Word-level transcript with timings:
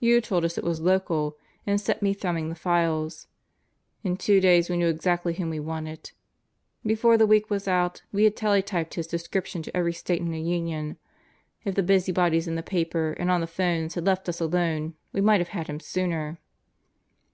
You 0.00 0.22
told 0.22 0.46
us 0.46 0.56
it 0.56 0.64
was 0.64 0.80
'local' 0.80 1.36
and 1.66 1.78
set 1.78 2.00
me 2.00 2.14
thumbing 2.14 2.48
the 2.48 2.54
files. 2.54 3.26
In 4.02 4.16
two 4.16 4.40
days 4.40 4.70
we 4.70 4.78
knew 4.78 4.88
exactly 4.88 5.34
whom 5.34 5.50
we 5.50 5.60
wanted. 5.60 6.12
Before 6.86 7.18
the 7.18 7.26
week 7.26 7.50
was 7.50 7.68
out 7.68 8.00
we 8.10 8.24
had 8.24 8.34
teletyped 8.34 8.94
his 8.94 9.06
description 9.06 9.60
to 9.60 9.76
every 9.76 9.92
state 9.92 10.22
in 10.22 10.30
the 10.30 10.40
Union. 10.40 10.96
If 11.66 11.74
the 11.74 11.82
busybodies 11.82 12.48
in 12.48 12.54
the 12.54 12.62
papers 12.62 13.18
and 13.20 13.30
on 13.30 13.42
the 13.42 13.46
phones 13.46 13.94
had 13.94 14.06
left 14.06 14.26
us 14.30 14.40
alone 14.40 14.94
we 15.12 15.20
might 15.20 15.40
have 15.42 15.48
had 15.48 15.66
him 15.66 15.80
sooner." 15.80 16.38